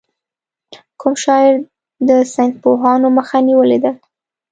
کوم 0.99 1.13
شاعر 1.23 1.53
د 2.07 2.09
ساینسپوهانو 2.33 3.07
مخه 3.17 3.37
نېولې 3.47 3.79
ده. 3.83 3.91